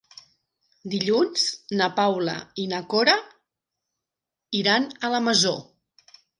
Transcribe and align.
Dilluns 0.93 1.43
na 1.81 1.89
Paula 1.99 2.35
i 2.65 2.67
na 2.73 2.81
Cora 2.95 3.15
iran 4.65 4.91
a 5.11 5.15
la 5.17 5.25
Masó. 5.31 5.57